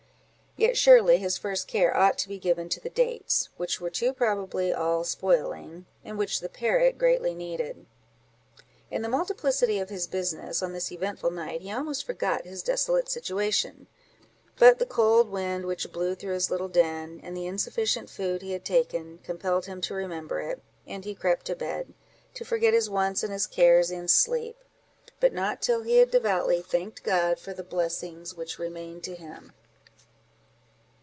—Yet 0.57 0.75
surely 0.77 1.17
his 1.17 1.37
first 1.37 1.65
care 1.69 1.95
ought 1.95 2.17
to 2.17 2.27
be 2.27 2.37
given 2.37 2.67
to 2.69 2.81
the 2.81 2.89
dates, 2.89 3.47
which 3.55 3.79
were 3.79 3.89
too 3.89 4.11
probably 4.11 4.73
all 4.73 5.05
spoiling, 5.05 5.85
and 6.03 6.17
which 6.17 6.41
the 6.41 6.49
parrot 6.49 6.97
greatly 6.97 7.33
needed. 7.33 7.85
In 8.91 9.01
the 9.01 9.07
multiplicity 9.07 9.79
of 9.79 9.87
his 9.87 10.07
business, 10.07 10.61
on 10.61 10.73
this 10.73 10.91
eventful 10.91 11.31
night, 11.31 11.61
he 11.61 11.71
almost 11.71 12.05
forgot 12.05 12.43
his 12.45 12.61
desolate 12.61 13.07
situation; 13.07 13.87
but 14.59 14.77
the 14.77 14.85
cold 14.85 15.29
wind 15.29 15.65
which 15.65 15.89
blew 15.93 16.15
through 16.15 16.33
his 16.33 16.51
little 16.51 16.67
den, 16.69 17.21
and 17.23 17.35
the 17.35 17.47
insufficient 17.47 18.09
food 18.09 18.41
he 18.41 18.51
had 18.51 18.65
taken, 18.65 19.19
compelled 19.23 19.67
him 19.67 19.79
to 19.79 19.93
remember 19.93 20.41
it; 20.41 20.61
and 20.85 21.05
he 21.05 21.15
crept 21.15 21.45
to 21.45 21.55
bed, 21.55 21.93
to 22.33 22.43
forget 22.43 22.73
his 22.73 22.89
wants 22.89 23.23
and 23.23 23.31
his 23.31 23.47
cares 23.47 23.89
in 23.89 24.09
sleep; 24.09 24.57
but 25.21 25.31
not 25.33 25.61
till 25.61 25.83
he 25.83 25.97
had 25.99 26.11
devoutly 26.11 26.61
thanked 26.61 27.03
God 27.03 27.39
for 27.39 27.53
the 27.53 27.63
blessings 27.63 28.35
which 28.35 28.59
remained 28.59 29.01
to 29.05 29.15
him. 29.15 29.53